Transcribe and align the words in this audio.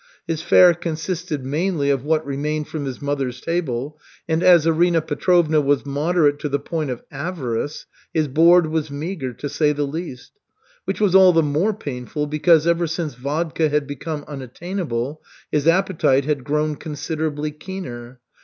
His 0.25 0.41
fare 0.41 0.73
consisted 0.73 1.45
mainly 1.45 1.91
of 1.91 2.03
what 2.03 2.25
remained 2.25 2.67
from 2.67 2.85
his 2.85 3.03
mother's 3.03 3.39
table, 3.39 3.99
and 4.27 4.41
as 4.41 4.65
Arina 4.65 4.99
Petrovna 4.99 5.61
was 5.61 5.85
moderate 5.85 6.39
to 6.39 6.49
the 6.49 6.57
point 6.57 6.89
of 6.89 7.03
avarice, 7.11 7.85
his 8.11 8.27
board 8.27 8.65
was 8.65 8.89
meagre, 8.89 9.33
to 9.33 9.47
say 9.47 9.73
the 9.73 9.85
least; 9.85 10.31
which 10.85 10.99
was 10.99 11.13
all 11.13 11.33
the 11.33 11.43
more 11.43 11.75
painful 11.75 12.25
because 12.25 12.65
ever 12.65 12.87
since 12.87 13.13
vodka 13.13 13.69
had 13.69 13.85
become 13.85 14.25
unattainable, 14.27 15.21
his 15.51 15.67
appetite 15.67 16.25
had 16.25 16.43
grown 16.43 16.77
considerably 16.77 17.51
keener. 17.51 18.19